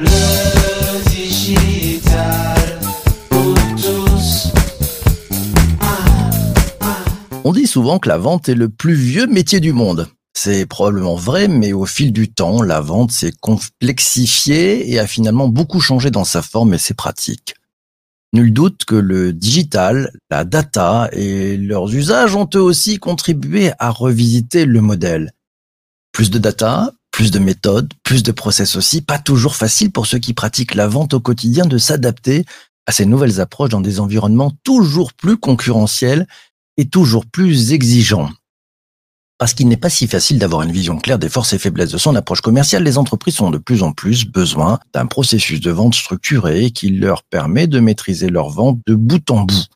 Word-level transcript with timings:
Le 0.00 1.10
digital. 1.10 2.80
On 7.44 7.52
dit 7.52 7.66
souvent 7.66 7.98
que 7.98 8.08
la 8.08 8.18
vente 8.18 8.48
est 8.48 8.54
le 8.54 8.68
plus 8.68 8.94
vieux 8.94 9.26
métier 9.26 9.60
du 9.60 9.72
monde. 9.72 10.08
C'est 10.32 10.66
probablement 10.66 11.16
vrai, 11.16 11.48
mais 11.48 11.72
au 11.72 11.84
fil 11.84 12.12
du 12.12 12.32
temps, 12.32 12.62
la 12.62 12.80
vente 12.80 13.12
s'est 13.12 13.32
complexifiée 13.40 14.90
et 14.90 14.98
a 14.98 15.06
finalement 15.06 15.48
beaucoup 15.48 15.80
changé 15.80 16.10
dans 16.10 16.24
sa 16.24 16.42
forme 16.42 16.74
et 16.74 16.78
ses 16.78 16.94
pratiques. 16.94 17.54
Nul 18.32 18.52
doute 18.52 18.84
que 18.86 18.94
le 18.94 19.32
digital, 19.32 20.12
la 20.30 20.44
data 20.44 21.10
et 21.12 21.56
leurs 21.56 21.94
usages 21.94 22.36
ont 22.36 22.48
eux 22.54 22.62
aussi 22.62 22.98
contribué 22.98 23.72
à 23.78 23.90
revisiter 23.90 24.64
le 24.64 24.80
modèle. 24.80 25.32
Plus 26.12 26.30
de 26.30 26.38
data, 26.38 26.92
plus 27.20 27.30
de 27.30 27.38
méthodes, 27.38 27.92
plus 28.02 28.22
de 28.22 28.32
process 28.32 28.76
aussi, 28.76 29.02
pas 29.02 29.18
toujours 29.18 29.54
facile 29.54 29.92
pour 29.92 30.06
ceux 30.06 30.18
qui 30.18 30.32
pratiquent 30.32 30.74
la 30.74 30.88
vente 30.88 31.12
au 31.12 31.20
quotidien 31.20 31.66
de 31.66 31.76
s'adapter 31.76 32.46
à 32.86 32.92
ces 32.92 33.04
nouvelles 33.04 33.42
approches 33.42 33.68
dans 33.68 33.82
des 33.82 34.00
environnements 34.00 34.54
toujours 34.64 35.12
plus 35.12 35.36
concurrentiels 35.36 36.26
et 36.78 36.86
toujours 36.86 37.26
plus 37.26 37.74
exigeants. 37.74 38.30
Parce 39.36 39.52
qu'il 39.52 39.68
n'est 39.68 39.76
pas 39.76 39.90
si 39.90 40.06
facile 40.06 40.38
d'avoir 40.38 40.62
une 40.62 40.72
vision 40.72 40.96
claire 40.96 41.18
des 41.18 41.28
forces 41.28 41.52
et 41.52 41.58
faiblesses 41.58 41.92
de 41.92 41.98
son 41.98 42.16
approche 42.16 42.40
commerciale, 42.40 42.84
les 42.84 42.96
entreprises 42.96 43.42
ont 43.42 43.50
de 43.50 43.58
plus 43.58 43.82
en 43.82 43.92
plus 43.92 44.24
besoin 44.24 44.78
d'un 44.94 45.04
processus 45.04 45.60
de 45.60 45.70
vente 45.70 45.94
structuré 45.94 46.70
qui 46.70 46.88
leur 46.88 47.22
permet 47.24 47.66
de 47.66 47.80
maîtriser 47.80 48.30
leur 48.30 48.48
vente 48.48 48.78
de 48.86 48.94
bout 48.94 49.30
en 49.30 49.42
bout. 49.42 49.66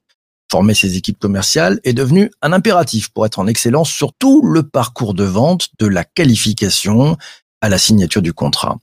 Former 0.55 0.75
ces 0.75 0.97
équipes 0.97 1.19
commerciales 1.19 1.81
est 1.83 1.95
devenu 1.95 2.31
un 2.41 2.53
impératif 2.53 3.09
pour 3.09 3.27
être 3.27 3.41
en 3.41 3.49
excellence 3.49 3.91
sur 3.91 4.13
tout 4.13 4.41
le 4.47 4.63
parcours 4.63 5.13
de 5.13 5.25
vente, 5.25 5.71
de 5.81 5.87
la 5.89 6.05
qualification 6.05 7.17
à 7.61 7.69
la 7.69 7.77
signature 7.77 8.23
du 8.23 8.33
contrat. 8.33 8.79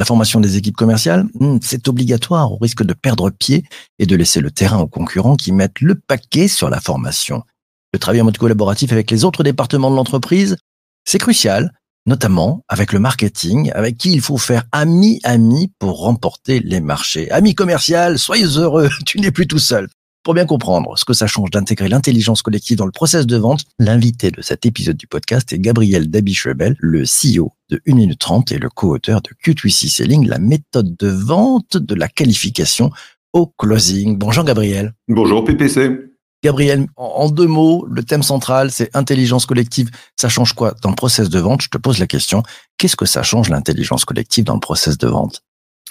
La 0.00 0.04
formation 0.04 0.40
des 0.40 0.56
équipes 0.56 0.74
commerciales, 0.74 1.26
hmm, 1.38 1.58
c'est 1.62 1.86
obligatoire 1.86 2.50
au 2.50 2.56
risque 2.56 2.82
de 2.82 2.92
perdre 2.92 3.30
pied 3.30 3.62
et 4.00 4.06
de 4.06 4.16
laisser 4.16 4.40
le 4.40 4.50
terrain 4.50 4.80
aux 4.80 4.88
concurrents 4.88 5.36
qui 5.36 5.52
mettent 5.52 5.80
le 5.80 5.94
paquet 5.94 6.48
sur 6.48 6.68
la 6.68 6.80
formation. 6.80 7.44
Le 7.92 8.00
travail 8.00 8.20
en 8.20 8.24
mode 8.24 8.38
collaboratif 8.38 8.90
avec 8.90 9.08
les 9.08 9.24
autres 9.24 9.44
départements 9.44 9.92
de 9.92 9.96
l'entreprise, 9.96 10.56
c'est 11.04 11.20
crucial, 11.20 11.72
notamment 12.04 12.64
avec 12.66 12.92
le 12.92 12.98
marketing, 12.98 13.70
avec 13.76 13.96
qui 13.96 14.12
il 14.12 14.22
faut 14.22 14.38
faire 14.38 14.64
ami-ami 14.72 15.70
pour 15.78 16.00
remporter 16.00 16.58
les 16.58 16.80
marchés. 16.80 17.30
Ami 17.30 17.54
commercial, 17.54 18.18
soyez 18.18 18.56
heureux, 18.56 18.90
tu 19.06 19.20
n'es 19.20 19.30
plus 19.30 19.46
tout 19.46 19.60
seul. 19.60 19.88
Pour 20.24 20.34
bien 20.34 20.46
comprendre 20.46 20.96
ce 20.96 21.04
que 21.04 21.14
ça 21.14 21.26
change 21.26 21.50
d'intégrer 21.50 21.88
l'intelligence 21.88 22.42
collective 22.42 22.76
dans 22.76 22.86
le 22.86 22.92
process 22.92 23.26
de 23.26 23.36
vente, 23.36 23.64
l'invité 23.80 24.30
de 24.30 24.40
cet 24.40 24.64
épisode 24.64 24.96
du 24.96 25.08
podcast 25.08 25.52
est 25.52 25.58
Gabriel 25.58 26.08
Dabichebel, 26.10 26.76
le 26.78 27.02
CEO 27.02 27.50
de 27.70 27.80
1 27.88 27.94
minute 27.96 28.20
30 28.20 28.52
et 28.52 28.58
le 28.58 28.68
co-auteur 28.68 29.20
de 29.20 29.30
Q3C 29.44 29.88
Selling, 29.88 30.28
la 30.28 30.38
méthode 30.38 30.96
de 30.96 31.08
vente 31.08 31.76
de 31.76 31.94
la 31.96 32.06
qualification 32.06 32.92
au 33.32 33.48
closing. 33.58 34.16
Bonjour 34.16 34.44
Gabriel. 34.44 34.94
Bonjour 35.08 35.44
PPC. 35.44 36.12
Gabriel, 36.44 36.86
en 36.94 37.28
deux 37.28 37.48
mots, 37.48 37.84
le 37.90 38.04
thème 38.04 38.22
central, 38.22 38.70
c'est 38.70 38.94
intelligence 38.94 39.44
collective. 39.44 39.90
Ça 40.14 40.28
change 40.28 40.52
quoi 40.52 40.76
dans 40.82 40.90
le 40.90 40.96
process 40.96 41.30
de 41.30 41.40
vente? 41.40 41.62
Je 41.62 41.68
te 41.68 41.78
pose 41.78 41.98
la 41.98 42.06
question. 42.06 42.44
Qu'est-ce 42.78 42.96
que 42.96 43.06
ça 43.06 43.24
change 43.24 43.48
l'intelligence 43.48 44.04
collective 44.04 44.44
dans 44.44 44.54
le 44.54 44.60
process 44.60 44.98
de 44.98 45.08
vente? 45.08 45.42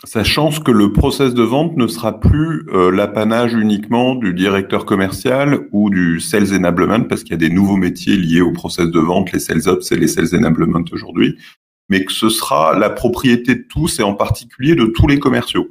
Ça 0.04 0.24
change 0.24 0.64
que 0.64 0.72
le 0.72 0.92
process 0.92 1.36
de 1.36 1.44
vente 1.44 1.78
ne 1.78 1.86
sera 1.86 2.20
plus 2.20 2.66
euh, 2.74 2.90
l'apanage 2.90 3.54
uniquement 3.54 4.16
du 4.16 4.34
directeur 4.34 4.86
commercial 4.86 5.68
ou 5.72 5.92
du 5.92 6.20
sales 6.20 6.56
enablement, 6.56 7.04
parce 7.04 7.22
qu'il 7.22 7.34
y 7.34 7.36
a 7.36 7.38
des 7.38 7.52
nouveaux 7.52 7.78
métiers 7.78 8.18
liés 8.18 8.42
au 8.42 8.52
process 8.52 8.88
de 8.88 9.00
vente, 9.00 9.32
les 9.32 9.40
sales 9.40 9.68
ops 9.68 9.92
et 9.92 9.98
les 9.98 10.08
sales 10.08 10.36
enablement 10.36 10.84
aujourd'hui, 10.92 11.38
mais 11.90 12.04
que 12.04 12.12
ce 12.12 12.30
sera 12.30 12.78
la 12.78 12.90
propriété 12.90 13.54
de 13.54 13.66
tous 13.70 14.00
et 14.00 14.04
en 14.04 14.16
particulier 14.16 14.74
de 14.74 14.86
tous 14.86 15.08
les 15.08 15.20
commerciaux. 15.20 15.70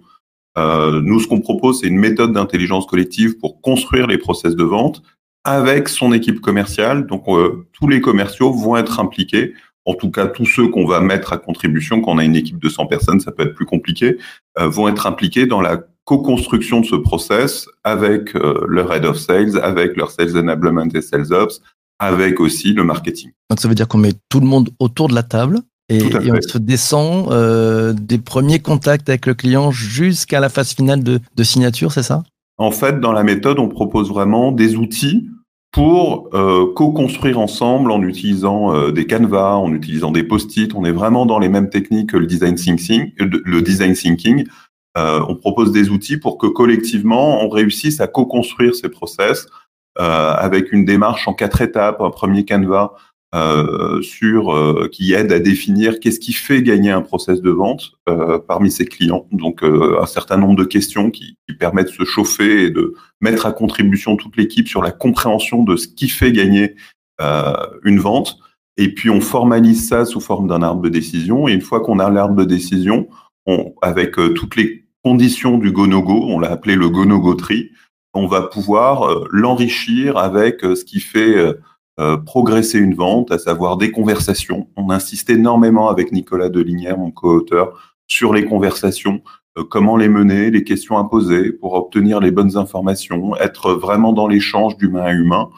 Euh, 0.59 1.01
nous, 1.03 1.19
ce 1.19 1.27
qu'on 1.27 1.41
propose, 1.41 1.81
c'est 1.81 1.89
une 1.89 1.99
méthode 1.99 2.33
d'intelligence 2.33 2.87
collective 2.87 3.37
pour 3.39 3.61
construire 3.61 4.07
les 4.07 4.19
process 4.19 4.55
de 4.55 4.65
vente 4.65 5.03
avec 5.43 5.89
son 5.89 6.13
équipe 6.13 6.41
commerciale. 6.41 7.07
Donc, 7.07 7.25
euh, 7.27 7.67
tous 7.73 7.89
les 7.89 8.01
commerciaux 8.01 8.53
vont 8.53 8.77
être 8.77 9.01
impliqués. 9.01 9.55
En 9.91 9.95
tout 9.95 10.11
cas, 10.11 10.27
tous 10.27 10.47
ceux 10.47 10.69
qu'on 10.69 10.87
va 10.87 11.01
mettre 11.01 11.33
à 11.33 11.39
contribution, 11.39 12.01
quand 12.01 12.13
on 12.13 12.19
a 12.19 12.25
une 12.25 12.37
équipe 12.37 12.59
de 12.59 12.69
100 12.69 12.87
personnes, 12.87 13.21
ça 13.21 13.33
peut 13.33 13.43
être 13.43 13.55
plus 13.55 13.67
compliqué, 13.67 14.19
euh, 14.59 14.69
vont 14.69 14.89
être 14.89 15.07
impliqués 15.07 15.47
dans 15.47 15.61
la 15.61 15.79
co-construction 16.05 16.81
de 16.81 16.87
ce 16.87 16.97
process 16.97 17.69
avec 17.85 18.35
leur 18.35 18.93
head 18.93 19.05
of 19.05 19.17
sales, 19.17 19.61
avec 19.63 19.97
leur 19.97 20.11
sales 20.11 20.37
enablement 20.37 20.89
et 20.95 21.03
sales 21.03 21.33
ops, 21.33 21.61
avec 21.99 22.41
aussi 22.41 22.73
le 22.73 22.83
marketing. 22.83 23.31
Donc 23.49 23.61
ça 23.61 23.69
veut 23.69 23.75
dire 23.75 23.87
qu'on 23.87 23.99
met 23.99 24.15
tout 24.29 24.41
le 24.41 24.47
monde 24.47 24.71
autour 24.81 25.09
de 25.09 25.15
la 25.15 25.23
table 25.23 25.61
et, 25.91 26.03
on 26.05 26.41
se 26.41 26.59
descend 26.59 27.31
euh, 27.33 27.93
des 27.93 28.19
premiers 28.19 28.61
contacts 28.61 29.09
avec 29.09 29.27
le 29.27 29.35
client 29.35 29.73
jusqu'à 29.73 30.39
la 30.39 30.49
phase 30.49 30.73
finale 30.73 31.03
de, 31.03 31.19
de 31.35 31.43
signature, 31.43 31.93
c'est 31.93 32.05
ça? 32.05 32.23
En 32.59 32.71
fait, 32.71 33.01
dans 33.01 33.13
la 33.13 33.25
méthode, 33.25 33.59
on 33.59 33.69
propose 33.69 34.09
vraiment 34.09 34.53
des 34.53 34.77
outils 34.77 35.29
pour 35.73 36.31
euh, 36.35 36.73
co-construire 36.75 37.39
ensemble 37.39 37.93
en 37.93 38.03
utilisant 38.03 38.75
euh, 38.75 38.91
des 38.91 39.07
canevas, 39.07 39.55
en 39.55 39.73
utilisant 39.73 40.11
des 40.11 40.25
post-it. 40.25 40.75
On 40.75 40.85
est 40.85 40.93
vraiment 40.93 41.27
dans 41.27 41.39
les 41.39 41.49
mêmes 41.49 41.71
techniques 41.71 42.11
que 42.11 42.17
le 42.17 42.27
design 42.27 42.57
thinking. 42.57 43.13
Le 43.19 43.63
design 43.63 43.95
thinking. 43.95 44.47
Euh, 44.99 45.25
on 45.29 45.37
propose 45.37 45.71
des 45.73 45.91
outils 45.91 46.17
pour 46.17 46.39
que 46.39 46.47
collectivement, 46.47 47.45
on 47.45 47.49
réussisse 47.49 48.01
à 48.01 48.09
co-construire 48.09 48.75
ces 48.75 48.89
process 48.89 49.47
euh, 50.01 50.35
avec 50.35 50.73
une 50.73 50.85
démarche 50.85 51.29
en 51.29 51.35
quatre 51.35 51.63
étapes. 51.63 52.01
Un 52.01 52.11
premier 52.11 52.45
canevas 52.45 52.93
euh, 53.33 54.03
sur 54.03 54.53
euh, 54.53 54.89
qui 54.91 55.13
aide 55.13 55.31
à 55.31 55.39
définir 55.39 56.01
qu'est-ce 56.01 56.19
qui 56.19 56.33
fait 56.33 56.65
gagner 56.65 56.91
un 56.91 57.01
process 57.01 57.41
de 57.41 57.51
vente 57.51 57.93
euh, 58.09 58.41
parmi 58.41 58.73
ses 58.73 58.87
clients. 58.87 59.29
Donc 59.31 59.63
un 59.63 60.07
certain 60.07 60.37
nombre 60.37 60.57
de 60.57 60.65
questions 60.65 61.13
qui, 61.13 61.37
qui, 61.47 61.55
permettent 61.55 61.87
de 61.87 61.93
se 61.93 62.05
chauffer 62.05 62.65
et 62.65 62.71
de 62.71 62.95
mettre 63.21 63.47
à 63.47 63.53
contribution 63.53 64.17
toute 64.17 64.37
l'équipe 64.37 64.67
sur 64.67 64.83
la 64.83 64.91
compréhension 64.91 65.63
de 65.63 65.77
ce 65.77 65.87
qui 65.87 66.09
fait 66.09 66.33
gagner 66.33 66.75
une 67.85 68.01
vente. 68.01 68.39
Et 68.77 68.95
puis 68.95 69.11
on 69.11 69.21
formalise 69.21 69.87
ça 69.87 70.07
sous 70.07 70.21
forme 70.21 70.49
d'un 70.49 70.63
arbre 70.63 70.83
de 70.83 70.89
décision. 70.89 71.47
Et 71.47 71.53
une 71.53 71.61
fois 71.61 71.81
qu'on 71.81 72.01
a 72.01 72.11
l'arbre 72.11 72.35
de 72.35 72.45
décision, 72.45 73.09
on, 73.47 73.75
avec 73.81 74.17
toutes 74.35 74.57
les 74.57 74.87
conditions 75.05 75.59
du 75.59 75.71
go-no-go, 75.71 76.25
on 76.29 76.41
l'a 76.41 76.51
appelé 76.51 76.75
le 76.75 76.89
go-no-go 76.89 77.35
tree, 77.35 77.71
on 78.15 78.27
va 78.27 78.43
pouvoir 78.43 79.27
l'enrichir 79.31 80.17
avec 80.17 80.63
ce 80.63 80.85
qui 80.85 80.99
fait 80.99 81.55
euh, 81.99 82.17
progresser 82.17 82.79
une 82.79 82.95
vente, 82.95 83.31
à 83.33 83.39
savoir 83.39 83.77
des 83.77 83.91
conversations. 83.91 84.69
On 84.77 84.91
insiste 84.91 85.31
énormément 85.31 85.89
avec 85.89 86.13
Nicolas 86.13 86.49
Delinière, 86.49 86.99
mon 86.99 87.11
co-auteur, 87.11 87.97
sur 88.07 88.33
les 88.33 88.45
conversations, 88.45 89.23
euh, 89.59 89.65
comment 89.69 89.97
les 89.97 90.09
mener, 90.09 90.51
les 90.51 90.65
questions 90.65 90.99
à 90.99 91.05
poser 91.05 91.53
pour 91.53 91.75
obtenir 91.75 92.21
les 92.21 92.31
bonnes 92.31 92.57
informations, 92.57 93.37
être 93.37 93.73
vraiment 93.73 94.13
dans 94.13 94.29
l'échange 94.29 94.77
d'humain 94.77 95.03
à 95.03 95.13
humain. 95.13 95.49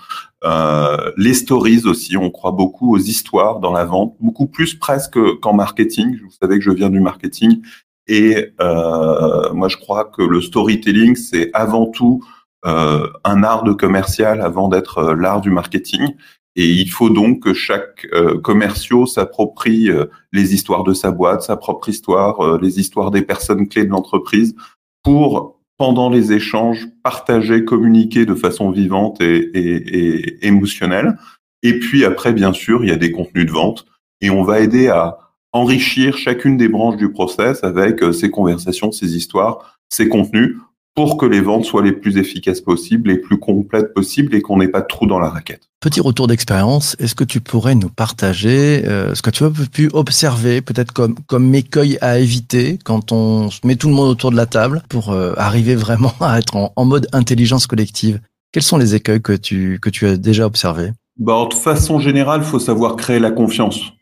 Euh, 0.44 1.12
les 1.16 1.34
stories 1.34 1.82
aussi, 1.86 2.16
on 2.16 2.30
croit 2.30 2.52
beaucoup 2.52 2.94
aux 2.94 2.98
histoires 2.98 3.60
dans 3.60 3.72
la 3.72 3.84
vente, 3.84 4.16
beaucoup 4.20 4.46
plus 4.46 4.74
presque 4.74 5.18
qu'en 5.40 5.52
marketing. 5.52 6.18
Vous 6.24 6.30
savez 6.40 6.58
que 6.58 6.64
je 6.64 6.70
viens 6.70 6.90
du 6.90 7.00
marketing 7.00 7.62
et 8.08 8.52
euh, 8.60 9.52
moi 9.52 9.68
je 9.68 9.76
crois 9.76 10.04
que 10.04 10.22
le 10.22 10.40
storytelling 10.40 11.14
c'est 11.14 11.50
avant 11.54 11.86
tout 11.86 12.24
un 12.64 13.42
art 13.42 13.64
de 13.64 13.72
commercial 13.72 14.40
avant 14.40 14.68
d'être 14.68 14.98
euh, 14.98 15.14
l'art 15.16 15.40
du 15.40 15.50
marketing. 15.50 16.14
Et 16.54 16.68
il 16.68 16.90
faut 16.90 17.08
donc 17.08 17.42
que 17.42 17.54
chaque 17.54 18.06
euh, 18.12 18.38
commerciaux 18.38 19.06
s'approprie 19.06 19.90
euh, 19.90 20.06
les 20.32 20.54
histoires 20.54 20.84
de 20.84 20.92
sa 20.92 21.10
boîte, 21.10 21.42
sa 21.42 21.56
propre 21.56 21.88
histoire, 21.88 22.58
les 22.58 22.78
histoires 22.78 23.10
des 23.10 23.22
personnes 23.22 23.68
clés 23.68 23.84
de 23.84 23.90
l'entreprise 23.90 24.54
pour, 25.02 25.60
pendant 25.78 26.10
les 26.10 26.32
échanges, 26.32 26.86
partager, 27.02 27.64
communiquer 27.64 28.26
de 28.26 28.34
façon 28.34 28.70
vivante 28.70 29.20
et, 29.20 29.36
et, 29.36 29.98
et, 29.98 30.46
émotionnelle. 30.46 31.16
Et 31.62 31.78
puis 31.78 32.04
après, 32.04 32.32
bien 32.32 32.52
sûr, 32.52 32.84
il 32.84 32.90
y 32.90 32.92
a 32.92 32.96
des 32.96 33.12
contenus 33.12 33.46
de 33.46 33.52
vente 33.52 33.86
et 34.20 34.30
on 34.30 34.42
va 34.42 34.60
aider 34.60 34.88
à 34.88 35.18
enrichir 35.52 36.16
chacune 36.16 36.56
des 36.56 36.68
branches 36.68 36.96
du 36.96 37.10
process 37.10 37.64
avec 37.64 38.02
ces 38.12 38.30
conversations, 38.30 38.92
ces 38.92 39.16
histoires, 39.16 39.78
ces 39.88 40.08
contenus 40.08 40.56
pour 40.94 41.16
que 41.16 41.24
les 41.24 41.40
ventes 41.40 41.64
soient 41.64 41.82
les 41.82 41.92
plus 41.92 42.18
efficaces 42.18 42.60
possibles, 42.60 43.10
les 43.10 43.18
plus 43.18 43.38
complètes 43.38 43.94
possibles 43.94 44.34
et 44.34 44.42
qu'on 44.42 44.58
n'ait 44.58 44.68
pas 44.68 44.82
de 44.82 44.86
trou 44.86 45.06
dans 45.06 45.18
la 45.18 45.30
raquette. 45.30 45.62
Petit 45.80 46.00
retour 46.00 46.26
d'expérience, 46.26 46.96
est-ce 46.98 47.14
que 47.14 47.24
tu 47.24 47.40
pourrais 47.40 47.74
nous 47.74 47.88
partager 47.88 48.84
euh, 48.86 49.14
ce 49.14 49.22
que 49.22 49.30
tu 49.30 49.44
as 49.44 49.50
pu 49.50 49.88
observer, 49.94 50.60
peut-être 50.60 50.92
comme, 50.92 51.14
comme 51.26 51.54
écueil 51.54 51.98
à 52.00 52.18
éviter 52.18 52.78
quand 52.84 53.10
on 53.10 53.48
met 53.64 53.76
tout 53.76 53.88
le 53.88 53.94
monde 53.94 54.10
autour 54.10 54.30
de 54.30 54.36
la 54.36 54.46
table 54.46 54.82
pour 54.88 55.12
euh, 55.12 55.32
arriver 55.36 55.74
vraiment 55.74 56.14
à 56.20 56.38
être 56.38 56.56
en, 56.56 56.72
en, 56.76 56.84
mode 56.84 57.08
intelligence 57.12 57.66
collective? 57.66 58.20
Quels 58.52 58.62
sont 58.62 58.76
les 58.76 58.94
écueils 58.94 59.22
que 59.22 59.32
tu, 59.32 59.78
que 59.80 59.88
tu 59.88 60.06
as 60.06 60.16
déjà 60.18 60.44
observés? 60.44 60.92
Bah, 61.18 61.46
De 61.50 61.54
façon 61.54 62.00
générale, 62.00 62.42
il 62.42 62.46
faut 62.46 62.58
savoir 62.58 62.96
créer 62.96 63.18
la 63.18 63.30
confiance. 63.30 63.92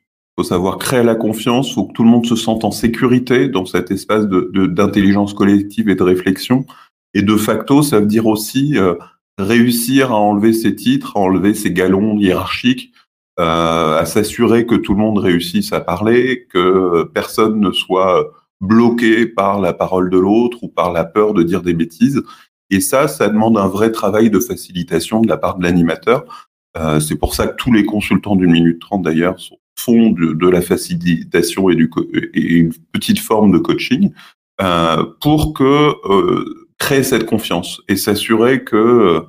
Faut 0.40 0.44
savoir 0.44 0.78
créer 0.78 1.02
la 1.02 1.16
confiance, 1.16 1.74
faut 1.74 1.84
que 1.84 1.92
tout 1.92 2.02
le 2.02 2.08
monde 2.08 2.24
se 2.24 2.34
sente 2.34 2.64
en 2.64 2.70
sécurité 2.70 3.50
dans 3.50 3.66
cet 3.66 3.90
espace 3.90 4.24
d'intelligence 4.26 5.34
de, 5.34 5.36
collective 5.36 5.90
et 5.90 5.94
de 5.94 6.02
réflexion. 6.02 6.64
Et 7.12 7.20
de 7.20 7.36
facto, 7.36 7.82
ça 7.82 8.00
veut 8.00 8.06
dire 8.06 8.24
aussi 8.24 8.78
euh, 8.78 8.94
réussir 9.36 10.12
à 10.12 10.16
enlever 10.16 10.54
ses 10.54 10.74
titres, 10.74 11.18
à 11.18 11.20
enlever 11.20 11.52
ses 11.52 11.74
galons 11.74 12.16
hiérarchiques, 12.16 12.90
euh, 13.38 13.98
à 13.98 14.06
s'assurer 14.06 14.64
que 14.64 14.76
tout 14.76 14.94
le 14.94 15.00
monde 15.00 15.18
réussisse 15.18 15.74
à 15.74 15.80
parler, 15.82 16.46
que 16.50 17.02
personne 17.12 17.60
ne 17.60 17.70
soit 17.70 18.32
bloqué 18.62 19.26
par 19.26 19.60
la 19.60 19.74
parole 19.74 20.08
de 20.08 20.16
l'autre 20.16 20.62
ou 20.62 20.68
par 20.68 20.90
la 20.90 21.04
peur 21.04 21.34
de 21.34 21.42
dire 21.42 21.60
des 21.60 21.74
bêtises. 21.74 22.22
Et 22.70 22.80
ça, 22.80 23.08
ça 23.08 23.28
demande 23.28 23.58
un 23.58 23.68
vrai 23.68 23.92
travail 23.92 24.30
de 24.30 24.40
facilitation 24.40 25.20
de 25.20 25.28
la 25.28 25.36
part 25.36 25.58
de 25.58 25.64
l'animateur. 25.64 26.48
Euh, 26.78 26.98
c'est 26.98 27.16
pour 27.16 27.34
ça 27.34 27.46
que 27.46 27.56
tous 27.56 27.72
les 27.72 27.84
consultants 27.84 28.36
d'une 28.36 28.52
minute 28.52 28.80
trente 28.80 29.02
d'ailleurs 29.02 29.38
font 29.84 30.10
de, 30.10 30.48
la 30.48 30.60
facilitation 30.60 31.70
et, 31.70 31.74
du, 31.74 31.90
une 32.34 32.72
petite 32.92 33.18
forme 33.18 33.52
de 33.52 33.58
coaching 33.58 34.12
euh, 34.60 35.04
pour 35.20 35.54
que 35.54 35.94
euh, 36.10 36.68
créer 36.78 37.02
cette 37.02 37.26
confiance 37.26 37.80
et 37.88 37.96
s'assurer 37.96 38.64
que 38.64 38.76
euh, 38.76 39.20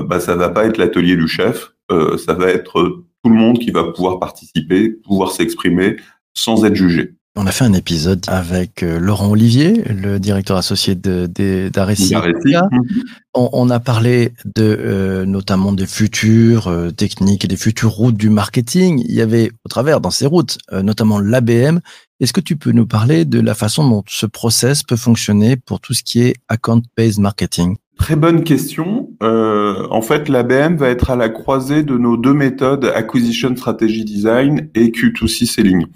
bah, 0.00 0.20
ça 0.20 0.36
va 0.36 0.48
pas 0.48 0.64
être 0.66 0.78
l'atelier 0.78 1.16
du 1.16 1.28
chef, 1.28 1.72
ça 2.18 2.34
va 2.34 2.48
être 2.48 3.04
tout 3.22 3.30
le 3.30 3.36
monde 3.36 3.58
qui 3.58 3.70
va 3.70 3.84
pouvoir 3.84 4.18
participer, 4.18 4.90
pouvoir 4.90 5.30
s'exprimer 5.30 5.96
sans 6.34 6.64
être 6.64 6.74
jugé. 6.74 7.14
On 7.38 7.46
a 7.46 7.52
fait 7.52 7.64
un 7.64 7.74
épisode 7.74 8.24
avec 8.28 8.82
euh, 8.82 8.98
Laurent 8.98 9.28
Olivier, 9.28 9.82
le 9.84 10.18
directeur 10.18 10.56
associé 10.56 10.94
d'Arecia. 10.94 12.22
Mhm. 12.22 12.82
On, 13.34 13.50
on, 13.52 13.68
a 13.68 13.78
parlé 13.78 14.32
de 14.46 14.62
euh, 14.64 15.26
notamment 15.26 15.72
des 15.72 15.86
futures 15.86 16.68
euh, 16.68 16.90
techniques 16.90 17.44
et 17.44 17.48
des 17.48 17.58
futures 17.58 17.90
routes 17.90 18.16
du 18.16 18.30
marketing. 18.30 19.04
Il 19.06 19.14
y 19.14 19.20
avait 19.20 19.50
au 19.66 19.68
travers 19.68 20.00
dans 20.00 20.10
ces 20.10 20.24
routes 20.24 20.56
euh, 20.72 20.82
notamment 20.82 21.20
l'ABM. 21.20 21.80
Est-ce 22.20 22.32
que 22.32 22.40
tu 22.40 22.56
peux 22.56 22.72
nous 22.72 22.86
parler 22.86 23.26
de 23.26 23.38
la 23.38 23.54
façon 23.54 23.86
dont 23.86 24.02
ce 24.08 24.24
process 24.24 24.82
peut 24.82 24.96
fonctionner 24.96 25.56
pour 25.56 25.80
tout 25.80 25.92
ce 25.92 26.02
qui 26.02 26.22
est 26.22 26.36
account-based 26.48 27.18
marketing? 27.20 27.76
Très 27.98 28.16
bonne 28.16 28.44
question. 28.44 29.10
Euh, 29.22 29.86
en 29.90 30.02
fait, 30.02 30.28
l'ABM 30.28 30.76
va 30.76 30.88
être 30.88 31.10
à 31.10 31.16
la 31.16 31.30
croisée 31.30 31.82
de 31.82 31.96
nos 31.96 32.18
deux 32.18 32.34
méthodes 32.34 32.84
Acquisition 32.94 33.56
Strategy 33.56 34.04
Design 34.04 34.68
et 34.74 34.88
Q2C 34.88 35.46
Selling. 35.46 35.86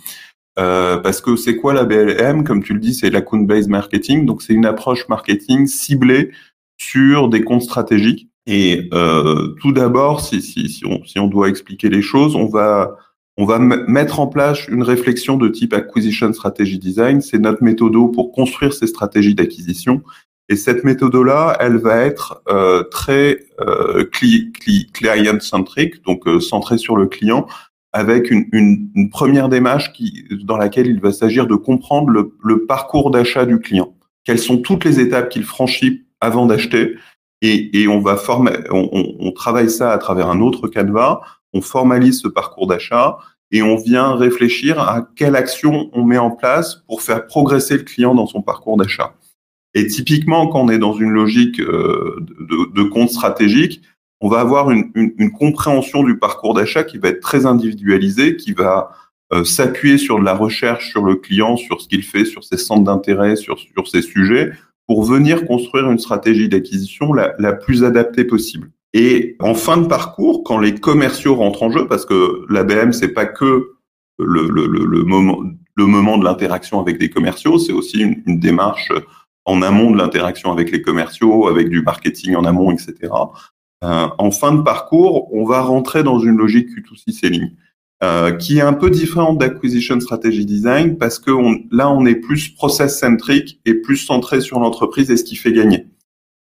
Euh, 0.59 0.99
parce 0.99 1.21
que 1.21 1.37
c'est 1.37 1.57
quoi 1.57 1.73
la 1.73 1.85
BLM 1.85 2.45
Comme 2.45 2.63
tu 2.63 2.75
le 2.75 2.81
dis, 2.81 2.95
c'est 2.95 3.11
l'account-based 3.11 3.69
marketing. 3.69 4.27
Donc, 4.27 4.43
c'est 4.43 4.53
une 4.53 4.67
approche 4.67 5.09
marketing 5.09 5.67
ciblée 5.67 6.31
sur 6.79 7.29
des 7.29 7.43
comptes 7.43 7.63
stratégiques. 7.63 8.29
Et 8.47 8.89
euh, 8.93 9.55
tout 9.61 9.73
d'abord, 9.73 10.21
si, 10.21 10.43
si, 10.43 10.69
si, 10.69 10.85
on, 10.87 11.05
si 11.05 11.19
on 11.19 11.29
doit 11.29 11.49
expliquer 11.49 11.89
les 11.89 12.03
choses, 12.03 12.35
on 12.35 12.47
va, 12.47 12.97
on 13.37 13.45
va 13.45 13.59
mettre 13.59 14.19
en 14.19 14.27
place 14.27 14.67
une 14.69 14.83
réflexion 14.83 15.37
de 15.37 15.49
type 15.49 15.73
Acquisition 15.73 16.33
Strategy 16.33 16.79
Design. 16.79 17.21
C'est 17.21 17.39
notre 17.39 17.63
méthode 17.63 17.93
pour 18.13 18.33
construire 18.33 18.73
ces 18.73 18.87
stratégies 18.87 19.35
d'acquisition. 19.35 20.03
Et 20.51 20.57
cette 20.57 20.83
méthode-là, 20.83 21.57
elle 21.61 21.77
va 21.77 21.99
être 21.99 22.43
euh, 22.49 22.83
très 22.83 23.39
euh, 23.61 24.05
client-centric, 24.93 26.03
donc 26.05 26.27
euh, 26.27 26.41
centrée 26.41 26.77
sur 26.77 26.97
le 26.97 27.07
client, 27.07 27.47
avec 27.93 28.31
une, 28.31 28.47
une, 28.53 28.91
une, 28.95 29.11
première 29.11 29.49
démarche 29.49 29.93
qui, 29.93 30.25
dans 30.45 30.57
laquelle 30.57 30.87
il 30.87 31.01
va 31.01 31.13
s'agir 31.13 31.47
de 31.47 31.55
comprendre 31.55 32.11
le, 32.11 32.37
le 32.45 32.65
parcours 32.67 33.11
d'achat 33.11 33.47
du 33.47 33.59
client. 33.59 33.95
Quelles 34.25 34.39
sont 34.39 34.59
toutes 34.59 34.85
les 34.85 35.01
étapes 35.01 35.29
qu'il 35.29 35.45
franchit 35.45 36.07
avant 36.21 36.47
d'acheter 36.47 36.95
et, 37.43 37.81
et, 37.81 37.89
on 37.89 38.01
va 38.01 38.17
former, 38.17 38.53
on, 38.71 38.89
on, 38.93 39.17
on, 39.19 39.33
travaille 39.33 39.71
ça 39.71 39.93
à 39.93 39.99
travers 39.99 40.29
un 40.29 40.41
autre 40.41 40.69
canevas, 40.69 41.23
on 41.55 41.63
formalise 41.63 42.21
ce 42.21 42.29
parcours 42.29 42.67
d'achat 42.67 43.17
et 43.51 43.63
on 43.63 43.77
vient 43.77 44.15
réfléchir 44.15 44.79
à 44.79 45.09
quelle 45.17 45.37
action 45.37 45.89
on 45.95 46.05
met 46.05 46.19
en 46.19 46.31
place 46.31 46.85
pour 46.87 47.01
faire 47.01 47.27
progresser 47.27 47.79
le 47.79 47.83
client 47.85 48.15
dans 48.15 48.27
son 48.27 48.43
parcours 48.43 48.77
d'achat. 48.77 49.15
Et 49.75 49.87
typiquement, 49.87 50.49
quand 50.49 50.61
on 50.61 50.69
est 50.69 50.79
dans 50.79 50.93
une 50.93 51.11
logique 51.11 51.61
euh, 51.61 52.17
de, 52.41 52.73
de 52.75 52.83
compte 52.89 53.11
stratégique, 53.11 53.83
on 54.21 54.29
va 54.29 54.41
avoir 54.41 54.71
une, 54.71 54.91
une, 54.95 55.13
une 55.19 55.33
compréhension 55.33 56.03
du 56.03 56.19
parcours 56.19 56.55
d'achat 56.55 56.85
qui 56.85 56.99
va 56.99 57.09
être 57.09 57.21
très 57.21 57.47
individualisée, 57.47 58.37
qui 58.37 58.53
va 58.53 58.91
euh, 59.33 59.45
s'appuyer 59.45 59.97
sur 59.97 60.19
de 60.19 60.25
la 60.25 60.35
recherche 60.35 60.91
sur 60.91 61.05
le 61.05 61.15
client, 61.15 61.57
sur 61.57 61.81
ce 61.81 61.87
qu'il 61.87 62.03
fait, 62.03 62.25
sur 62.25 62.43
ses 62.43 62.57
centres 62.57 62.83
d'intérêt, 62.83 63.37
sur, 63.37 63.59
sur 63.59 63.87
ses 63.87 64.03
sujets, 64.03 64.51
pour 64.89 65.05
venir 65.05 65.47
construire 65.47 65.89
une 65.89 66.01
stratégie 66.01 66.49
d'acquisition 66.49 67.13
la, 67.13 67.35
la, 67.39 67.53
plus 67.53 67.85
adaptée 67.85 68.25
possible. 68.25 68.71
Et 68.93 69.37
en 69.39 69.55
fin 69.55 69.77
de 69.77 69.87
parcours, 69.87 70.43
quand 70.43 70.59
les 70.59 70.75
commerciaux 70.75 71.37
rentrent 71.37 71.63
en 71.63 71.71
jeu, 71.71 71.87
parce 71.87 72.05
que 72.05 72.45
l'ABM, 72.49 72.93
c'est 72.93 73.15
pas 73.15 73.27
que 73.27 73.75
le, 74.19 74.49
le, 74.49 74.67
le, 74.67 75.05
moment, 75.05 75.45
le 75.77 75.87
moment 75.87 76.19
de 76.19 76.25
l'interaction 76.25 76.81
avec 76.81 76.99
des 76.99 77.09
commerciaux, 77.09 77.59
c'est 77.59 77.73
aussi 77.73 78.01
une, 78.01 78.21
une, 78.27 78.41
démarche 78.41 78.91
en 79.45 79.63
amont 79.63 79.93
de 79.93 79.97
l'interaction 79.97 80.51
avec 80.51 80.73
les 80.73 80.83
commerciaux, 80.83 81.47
avec 81.47 81.69
du 81.69 81.83
marketing 81.83 82.35
en 82.35 82.45
amont, 82.45 82.73
etc. 82.73 83.13
Euh, 83.83 84.09
en 84.19 84.31
fin 84.31 84.53
de 84.53 84.63
parcours, 84.63 85.33
on 85.33 85.45
va 85.45 85.63
rentrer 85.63 86.03
dans 86.03 86.19
une 86.19 86.37
logique 86.37 86.69
Q2C 86.69 87.13
selling. 87.13 87.51
Euh, 88.03 88.33
qui 88.33 88.57
est 88.57 88.63
un 88.63 88.73
peu 88.73 88.89
différente 88.89 89.37
d'acquisition 89.37 90.01
strategy 90.01 90.47
design 90.47 90.97
parce 90.97 91.19
que 91.19 91.31
on, 91.31 91.59
là 91.71 91.91
on 91.91 92.07
est 92.07 92.15
plus 92.15 92.49
process 92.49 92.99
centrique 92.99 93.61
et 93.67 93.75
plus 93.75 93.99
centré 93.99 94.41
sur 94.41 94.59
l'entreprise 94.59 95.11
et 95.11 95.19
ce 95.19 95.25
qui 95.25 95.37
fait 95.37 95.53
gagner. 95.53 95.87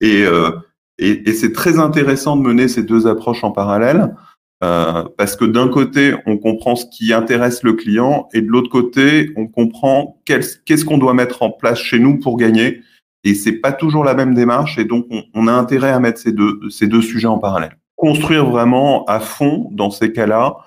Et, 0.02 0.26
euh, 0.26 0.52
et, 0.98 1.30
et 1.30 1.32
c'est 1.32 1.54
très 1.54 1.80
intéressant 1.80 2.36
de 2.36 2.42
mener 2.42 2.68
ces 2.68 2.84
deux 2.84 3.08
approches 3.08 3.46
en 3.46 3.52
parallèle 3.52 4.14
euh, 4.62 5.06
parce 5.18 5.38
que 5.38 5.46
d'un 5.46 5.70
côté 5.70 6.16
on 6.26 6.38
comprend 6.38 6.76
ce 6.76 6.86
qui 6.86 7.14
intéresse 7.14 7.64
le 7.64 7.74
client 7.74 8.28
et 8.34 8.42
de 8.42 8.48
l'autre 8.48 8.70
côté 8.70 9.32
on 9.38 9.48
comprend 9.48 10.22
qu'est-ce 10.26 10.84
qu'on 10.84 10.98
doit 10.98 11.14
mettre 11.14 11.44
en 11.44 11.52
place 11.52 11.80
chez 11.80 12.00
nous 12.00 12.20
pour 12.20 12.36
gagner 12.36 12.82
et 13.28 13.36
c'est 13.36 13.54
pas 13.54 13.74
toujours 13.74 14.06
la 14.06 14.14
même 14.14 14.34
démarche 14.34 14.78
et 14.78 14.86
donc 14.86 15.06
on, 15.34 15.48
a 15.48 15.52
intérêt 15.52 15.92
à 15.92 16.00
mettre 16.00 16.20
ces 16.20 16.32
deux, 16.32 16.60
ces 16.70 16.88
deux 16.88 17.02
sujets 17.02 17.28
en 17.28 17.40
parallèle. 17.40 17.78
Construire 17.98 18.46
vraiment 18.46 19.04
à 19.06 19.20
fond 19.20 19.70
dans 19.72 19.92
ces 19.92 20.14
cas-là 20.14 20.58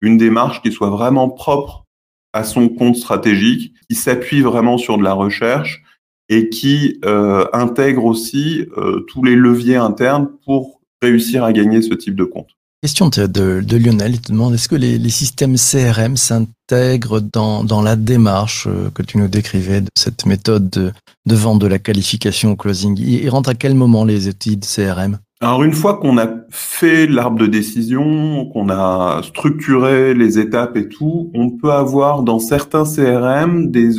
une 0.00 0.16
démarche 0.16 0.62
qui 0.62 0.70
soit 0.70 0.90
vraiment 0.90 1.28
propre 1.28 1.86
à 2.32 2.44
son 2.44 2.68
compte 2.68 2.96
stratégique, 2.96 3.74
qui 3.88 3.96
s'appuie 3.96 4.42
vraiment 4.42 4.78
sur 4.78 4.96
de 4.98 5.02
la 5.02 5.12
recherche 5.12 5.82
et 6.28 6.50
qui 6.50 7.00
euh, 7.04 7.46
intègre 7.52 8.04
aussi 8.04 8.66
euh, 8.76 9.00
tous 9.08 9.24
les 9.24 9.34
leviers 9.34 9.76
internes 9.76 10.28
pour 10.44 10.80
réussir 11.02 11.42
à 11.42 11.52
gagner 11.52 11.82
ce 11.82 11.94
type 11.94 12.14
de 12.14 12.24
compte. 12.24 12.50
Question 12.84 13.08
de, 13.08 13.76
Lionel, 13.78 14.12
il 14.12 14.20
te 14.20 14.30
demande 14.30 14.52
est-ce 14.52 14.68
que 14.68 14.74
les, 14.74 15.08
systèmes 15.08 15.56
CRM 15.56 16.18
s'intègrent 16.18 17.20
dans, 17.20 17.80
la 17.80 17.96
démarche 17.96 18.66
euh, 18.66 18.90
que 18.90 19.02
tu 19.02 19.16
nous 19.16 19.26
décrivais 19.26 19.80
de 19.80 19.88
cette 19.96 20.26
méthode 20.26 20.68
de, 20.68 20.92
vente 21.34 21.60
de 21.60 21.66
la 21.66 21.78
qualification 21.78 22.50
au 22.50 22.56
closing? 22.56 22.94
Ils 23.00 23.30
rentrent 23.30 23.48
à 23.48 23.54
quel 23.54 23.74
moment 23.74 24.04
les 24.04 24.28
outils 24.28 24.58
de 24.58 24.66
CRM 24.66 25.16
alors 25.40 25.62
une 25.62 25.72
fois 25.72 25.96
qu'on 25.96 26.18
a 26.18 26.28
fait 26.50 27.06
l'arbre 27.06 27.38
de 27.38 27.46
décision, 27.46 28.46
qu'on 28.50 28.68
a 28.68 29.22
structuré 29.22 30.14
les 30.14 30.38
étapes 30.38 30.76
et 30.76 30.88
tout, 30.88 31.30
on 31.34 31.50
peut 31.50 31.72
avoir 31.72 32.22
dans 32.22 32.38
certains 32.38 32.84
CRM 32.84 33.70
des, 33.70 33.96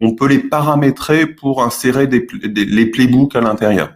on 0.00 0.14
peut 0.14 0.28
les 0.28 0.38
paramétrer 0.40 1.26
pour 1.26 1.62
insérer 1.62 2.08
des, 2.08 2.26
des 2.48 2.64
les 2.64 2.86
playbooks 2.86 3.36
à 3.36 3.40
l'intérieur 3.40 3.94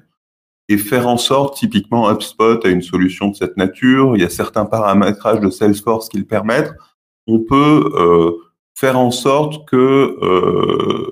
et 0.68 0.76
faire 0.76 1.08
en 1.08 1.16
sorte, 1.16 1.56
typiquement 1.56 2.10
HubSpot 2.10 2.64
a 2.64 2.68
une 2.68 2.82
solution 2.82 3.28
de 3.28 3.36
cette 3.36 3.56
nature, 3.56 4.16
il 4.16 4.22
y 4.22 4.24
a 4.24 4.28
certains 4.28 4.66
paramétrages 4.66 5.40
de 5.40 5.50
Salesforce 5.50 6.08
qui 6.08 6.18
le 6.18 6.24
permettent, 6.24 6.74
on 7.26 7.40
peut 7.40 7.90
euh, 7.94 8.32
faire 8.74 8.98
en 8.98 9.10
sorte 9.10 9.68
que 9.68 10.16
euh, 10.22 11.10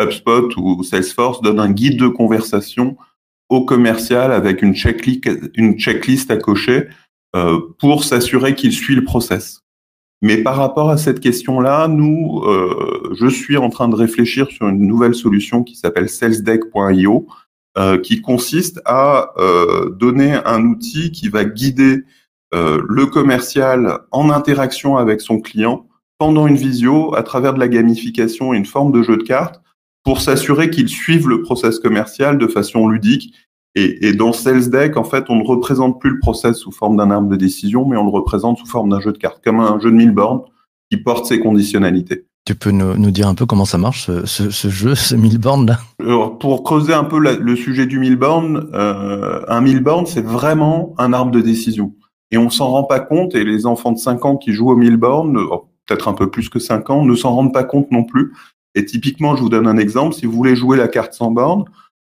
HubSpot 0.00 0.56
ou 0.56 0.82
Salesforce 0.82 1.42
donne 1.42 1.60
un 1.60 1.70
guide 1.70 1.98
de 1.98 2.08
conversation 2.08 2.96
au 3.48 3.64
commercial 3.64 4.32
avec 4.32 4.62
une 4.62 4.74
checklist, 4.74 5.24
une 5.54 5.78
checklist 5.78 6.30
à 6.30 6.36
cocher 6.36 6.88
euh, 7.36 7.60
pour 7.78 8.04
s'assurer 8.04 8.54
qu'il 8.54 8.72
suit 8.72 8.94
le 8.94 9.04
process. 9.04 9.62
Mais 10.22 10.42
par 10.42 10.56
rapport 10.56 10.90
à 10.90 10.96
cette 10.96 11.20
question-là, 11.20 11.88
nous, 11.88 12.42
euh, 12.44 13.14
je 13.18 13.26
suis 13.26 13.56
en 13.56 13.70
train 13.70 13.88
de 13.88 13.94
réfléchir 13.94 14.48
sur 14.48 14.68
une 14.68 14.86
nouvelle 14.86 15.14
solution 15.14 15.62
qui 15.62 15.76
s'appelle 15.76 16.08
salesdeck.io, 16.08 17.26
qui 18.02 18.20
consiste 18.20 18.80
à 18.84 19.32
euh, 19.38 19.90
donner 19.90 20.34
un 20.44 20.64
outil 20.64 21.12
qui 21.12 21.28
va 21.28 21.44
guider 21.44 22.04
euh, 22.52 22.82
le 22.88 23.06
commercial 23.06 24.00
en 24.10 24.28
interaction 24.28 24.96
avec 24.96 25.20
son 25.20 25.40
client 25.40 25.86
pendant 26.18 26.48
une 26.48 26.56
visio 26.56 27.14
à 27.14 27.22
travers 27.22 27.54
de 27.54 27.60
la 27.60 27.68
gamification 27.68 28.52
et 28.52 28.56
une 28.56 28.66
forme 28.66 28.90
de 28.90 29.02
jeu 29.02 29.16
de 29.16 29.22
cartes 29.22 29.60
pour 30.02 30.20
s'assurer 30.20 30.68
qu'il 30.68 30.88
suive 30.88 31.28
le 31.28 31.42
process 31.42 31.78
commercial 31.78 32.38
de 32.38 32.46
façon 32.48 32.88
ludique. 32.88 33.34
Et, 33.76 34.12
dans 34.14 34.32
SalesDeck, 34.32 34.96
en 34.96 35.04
fait, 35.04 35.26
on 35.28 35.36
ne 35.36 35.44
représente 35.44 36.00
plus 36.00 36.10
le 36.10 36.18
process 36.18 36.56
sous 36.56 36.72
forme 36.72 36.96
d'un 36.96 37.12
arbre 37.12 37.28
de 37.28 37.36
décision, 37.36 37.86
mais 37.86 37.96
on 37.96 38.02
le 38.02 38.10
représente 38.10 38.58
sous 38.58 38.66
forme 38.66 38.88
d'un 38.88 38.98
jeu 38.98 39.12
de 39.12 39.18
cartes, 39.18 39.40
comme 39.44 39.60
un 39.60 39.78
jeu 39.78 39.92
de 39.92 39.96
mille 39.96 40.10
bornes 40.10 40.42
qui 40.90 40.96
porte 40.96 41.26
ses 41.26 41.38
conditionnalités. 41.38 42.26
Tu 42.46 42.54
peux 42.54 42.70
nous, 42.70 42.96
nous, 42.96 43.10
dire 43.10 43.28
un 43.28 43.34
peu 43.34 43.46
comment 43.46 43.64
ça 43.64 43.78
marche, 43.78 44.06
ce, 44.06 44.26
ce, 44.26 44.50
ce 44.50 44.68
jeu, 44.68 44.94
ce 44.94 45.14
mille 45.14 45.38
bornes 45.38 45.66
là? 45.66 45.78
Alors, 46.00 46.38
Pour 46.38 46.64
creuser 46.64 46.94
un 46.94 47.04
peu 47.04 47.18
le 47.18 47.56
sujet 47.56 47.86
du 47.86 47.98
mille 47.98 48.16
bornes, 48.16 48.68
euh, 48.72 49.42
un 49.46 49.60
mille 49.60 49.80
bornes, 49.80 50.06
c'est 50.06 50.24
vraiment 50.24 50.94
un 50.98 51.12
arbre 51.12 51.30
de 51.30 51.40
décision. 51.40 51.94
Et 52.30 52.38
on 52.38 52.48
s'en 52.48 52.68
rend 52.68 52.84
pas 52.84 53.00
compte, 53.00 53.34
et 53.34 53.44
les 53.44 53.66
enfants 53.66 53.92
de 53.92 53.98
5 53.98 54.24
ans 54.24 54.36
qui 54.36 54.52
jouent 54.52 54.70
au 54.70 54.76
mille 54.76 54.96
bornes, 54.96 55.36
oh, 55.38 55.68
peut-être 55.86 56.08
un 56.08 56.14
peu 56.14 56.30
plus 56.30 56.48
que 56.48 56.58
5 56.58 56.88
ans, 56.90 57.04
ne 57.04 57.14
s'en 57.14 57.34
rendent 57.34 57.52
pas 57.52 57.64
compte 57.64 57.90
non 57.90 58.04
plus. 58.04 58.32
Et 58.74 58.84
typiquement, 58.84 59.36
je 59.36 59.42
vous 59.42 59.48
donne 59.48 59.66
un 59.66 59.76
exemple, 59.76 60.14
si 60.14 60.26
vous 60.26 60.32
voulez 60.32 60.56
jouer 60.56 60.76
la 60.76 60.88
carte 60.88 61.12
sans 61.12 61.30
borne, 61.30 61.64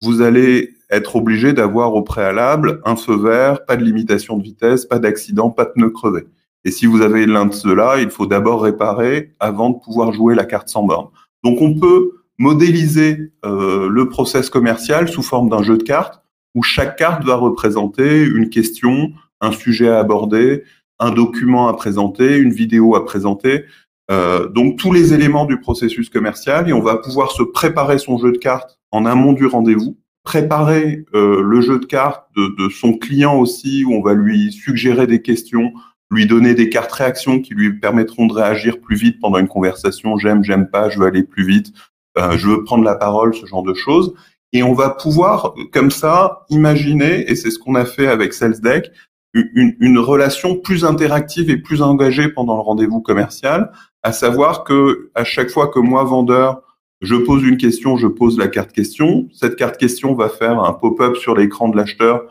vous 0.02 0.22
allez 0.22 0.74
être 0.90 1.16
obligé 1.16 1.54
d'avoir 1.54 1.94
au 1.94 2.02
préalable 2.02 2.82
un 2.86 2.96
feu 2.96 3.16
vert, 3.16 3.66
pas 3.66 3.76
de 3.76 3.84
limitation 3.84 4.38
de 4.38 4.44
vitesse, 4.44 4.86
pas 4.86 5.00
d'accident, 5.00 5.50
pas 5.50 5.66
de 5.66 5.72
pneu 5.72 5.90
crevé. 5.90 6.28
Et 6.68 6.72
si 6.72 6.86
vous 6.86 7.02
avez 7.02 7.26
l'un 7.26 7.46
de 7.46 7.54
ceux-là, 7.54 8.02
il 8.02 8.10
faut 8.10 8.26
d'abord 8.26 8.64
réparer 8.64 9.32
avant 9.40 9.70
de 9.70 9.78
pouvoir 9.80 10.12
jouer 10.12 10.36
la 10.36 10.44
carte 10.44 10.68
sans 10.68 10.84
borne. 10.84 11.08
Donc 11.42 11.62
on 11.62 11.80
peut 11.80 12.12
modéliser 12.38 13.32
euh, 13.46 13.88
le 13.88 14.10
process 14.10 14.50
commercial 14.50 15.08
sous 15.08 15.22
forme 15.22 15.48
d'un 15.48 15.64
jeu 15.64 15.78
de 15.78 15.84
cartes 15.84 16.22
où 16.56 16.64
chaque 16.64 16.98
carte 16.98 17.24
va 17.24 17.36
représenter 17.36 18.22
une 18.22 18.50
question, 18.50 19.14
un 19.40 19.54
sujet 19.54 19.88
à 19.88 20.00
aborder, 20.00 20.64
un 21.00 21.12
document 21.12 21.70
à 21.70 21.74
présenter, 21.74 22.36
une 22.36 22.52
vidéo 22.52 22.98
à 22.98 23.06
présenter. 23.06 23.64
Euh, 24.12 24.50
donc 24.50 24.78
tous 24.78 24.92
les 24.92 25.14
éléments 25.14 25.46
du 25.46 25.62
processus 25.62 26.10
commercial 26.10 26.68
et 26.68 26.74
on 26.74 26.82
va 26.82 26.98
pouvoir 26.98 27.32
se 27.32 27.44
préparer 27.44 27.98
son 27.98 28.18
jeu 28.18 28.34
de 28.34 28.40
cartes 28.40 28.78
en 28.92 29.06
amont 29.06 29.32
du 29.32 29.46
rendez-vous, 29.46 29.96
préparer 30.24 31.06
euh, 31.16 31.42
le 31.42 31.62
jeu 31.62 31.80
de 31.80 31.86
cartes 31.86 32.26
de, 32.36 32.54
de, 32.62 32.68
son 32.68 32.92
client 32.98 33.40
aussi 33.40 33.86
où 33.86 33.94
on 33.94 34.02
va 34.02 34.14
lui 34.14 34.52
suggérer 34.52 35.08
des 35.08 35.22
questions, 35.22 35.72
lui 36.12 36.26
donner 36.26 36.54
des 36.54 36.70
cartes 36.70 36.92
réactions 36.92 37.42
qui 37.42 37.54
lui 37.54 37.80
permettront 37.80 38.28
de 38.28 38.34
réagir 38.34 38.80
plus 38.80 38.96
vite 38.96 39.20
pendant 39.20 39.38
une 39.38 39.48
conversation. 39.48 40.18
J'aime, 40.18 40.44
j'aime 40.44 40.70
pas, 40.70 40.90
je 40.90 41.00
veux 41.00 41.06
aller 41.06 41.24
plus 41.24 41.46
vite, 41.46 41.74
euh, 42.18 42.38
je 42.38 42.48
veux 42.48 42.64
prendre 42.64 42.84
la 42.84 42.96
parole, 42.96 43.36
ce 43.36 43.46
genre 43.46 43.64
de 43.64 43.74
choses. 43.74 44.14
Et 44.54 44.64
on 44.64 44.74
va 44.74 44.92
pouvoir, 44.92 45.54
comme 45.74 45.92
ça, 45.92 46.46
imaginer, 46.50 47.30
et 47.30 47.36
c'est 47.36 47.52
ce 47.52 47.60
qu'on 47.60 47.76
a 47.76 47.86
fait 47.86 48.08
avec 48.08 48.34
SalesDeck, 48.34 48.92
une, 49.34 49.76
une, 49.80 50.00
relation 50.00 50.56
plus 50.56 50.84
interactive 50.84 51.50
et 51.50 51.58
plus 51.58 51.82
engagée 51.82 52.30
pendant 52.30 52.56
le 52.56 52.62
rendez-vous 52.62 53.02
commercial, 53.02 53.72
à 54.02 54.12
savoir 54.12 54.64
que 54.64 55.12
à 55.14 55.24
chaque 55.26 55.50
fois 55.50 55.68
que 55.68 55.80
moi, 55.80 56.04
vendeur, 56.06 56.64
je 57.02 57.16
pose 57.16 57.44
une 57.44 57.58
question, 57.58 57.98
je 57.98 58.08
pose 58.08 58.40
la 58.40 58.48
carte 58.48 58.72
question. 58.72 59.28
Cette 59.32 59.56
carte 59.56 59.78
question 59.78 60.16
va 60.16 60.30
faire 60.30 60.60
un 60.64 60.74
pop-up 60.74 61.18
sur 61.18 61.36
l'écran 61.36 61.70
de 61.70 61.78
l'acheteur, 61.78 62.24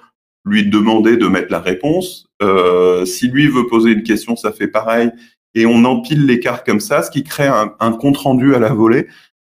lui 0.46 0.68
demander 0.68 1.16
de 1.16 1.26
mettre 1.26 1.50
la 1.50 1.60
réponse. 1.60 2.26
Euh, 2.42 3.04
si 3.04 3.28
lui 3.28 3.48
veut 3.48 3.66
poser 3.66 3.90
une 3.90 4.02
question, 4.02 4.36
ça 4.36 4.52
fait 4.52 4.68
pareil. 4.68 5.10
Et 5.54 5.66
on 5.66 5.84
empile 5.84 6.26
les 6.26 6.40
cartes 6.40 6.64
comme 6.64 6.80
ça, 6.80 7.02
ce 7.02 7.10
qui 7.10 7.24
crée 7.24 7.46
un, 7.46 7.74
un 7.80 7.92
compte 7.92 8.16
rendu 8.16 8.54
à 8.54 8.58
la 8.58 8.72
volée. 8.72 9.08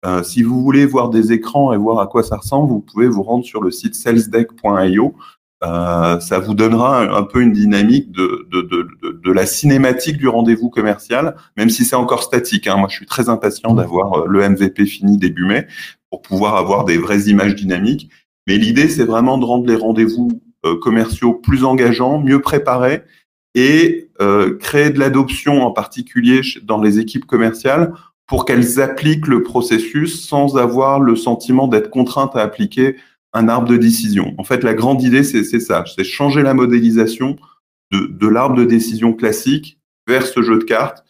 Euh, 0.06 0.22
si 0.22 0.42
vous 0.42 0.62
voulez 0.62 0.86
voir 0.86 1.10
des 1.10 1.32
écrans 1.32 1.72
et 1.72 1.76
voir 1.76 2.00
à 2.00 2.06
quoi 2.06 2.22
ça 2.22 2.36
ressemble, 2.36 2.68
vous 2.68 2.80
pouvez 2.80 3.06
vous 3.06 3.22
rendre 3.22 3.44
sur 3.44 3.62
le 3.62 3.70
site 3.70 3.94
salesdeck.io. 3.94 5.14
Euh, 5.62 6.18
ça 6.20 6.38
vous 6.38 6.54
donnera 6.54 7.02
un, 7.02 7.22
peu 7.22 7.42
une 7.42 7.52
dynamique 7.52 8.10
de, 8.10 8.48
de, 8.50 8.62
de, 8.62 9.20
de 9.22 9.32
la 9.32 9.44
cinématique 9.44 10.16
du 10.16 10.26
rendez-vous 10.26 10.70
commercial, 10.70 11.36
même 11.58 11.68
si 11.68 11.84
c'est 11.84 11.96
encore 11.96 12.22
statique. 12.22 12.66
Hein. 12.66 12.76
Moi, 12.78 12.88
je 12.88 12.96
suis 12.96 13.06
très 13.06 13.28
impatient 13.28 13.74
d'avoir 13.74 14.20
euh, 14.20 14.26
le 14.26 14.48
MVP 14.48 14.86
fini 14.86 15.18
début 15.18 15.44
mai 15.44 15.66
pour 16.08 16.22
pouvoir 16.22 16.56
avoir 16.56 16.86
des 16.86 16.96
vraies 16.96 17.24
images 17.24 17.54
dynamiques. 17.54 18.08
Mais 18.46 18.56
l'idée, 18.56 18.88
c'est 18.88 19.04
vraiment 19.04 19.36
de 19.36 19.44
rendre 19.44 19.66
les 19.66 19.76
rendez-vous 19.76 20.40
commerciaux 20.80 21.34
plus 21.34 21.64
engageants, 21.64 22.20
mieux 22.20 22.40
préparés 22.40 23.02
et 23.54 24.10
euh, 24.20 24.56
créer 24.58 24.90
de 24.90 24.98
l'adoption, 24.98 25.62
en 25.62 25.72
particulier 25.72 26.40
dans 26.62 26.80
les 26.80 26.98
équipes 26.98 27.26
commerciales, 27.26 27.92
pour 28.26 28.44
qu'elles 28.44 28.80
appliquent 28.80 29.26
le 29.26 29.42
processus 29.42 30.24
sans 30.26 30.56
avoir 30.56 31.00
le 31.00 31.16
sentiment 31.16 31.66
d'être 31.66 31.90
contraintes 31.90 32.36
à 32.36 32.42
appliquer 32.42 32.96
un 33.32 33.48
arbre 33.48 33.68
de 33.68 33.76
décision. 33.76 34.34
En 34.38 34.44
fait, 34.44 34.62
la 34.62 34.74
grande 34.74 35.02
idée, 35.02 35.24
c'est 35.24 35.44
ça, 35.60 35.84
c'est 35.96 36.04
changer 36.04 36.42
la 36.42 36.54
modélisation 36.54 37.36
de, 37.90 38.06
de 38.06 38.28
l'arbre 38.28 38.56
de 38.56 38.64
décision 38.64 39.12
classique 39.12 39.78
vers 40.06 40.26
ce 40.26 40.42
jeu 40.42 40.58
de 40.58 40.64
cartes, 40.64 41.04